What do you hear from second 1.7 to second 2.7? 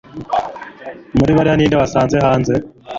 wasanze hanze